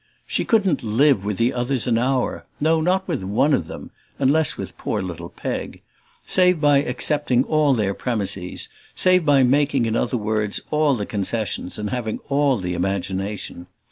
[0.25, 4.57] She couldn't live with the others an hour no, not with one of them, unless
[4.57, 5.79] with poor little Peg
[6.25, 11.77] save by accepting all their premises, save by making in other words all the concessions
[11.77, 13.67] and having all the imagination.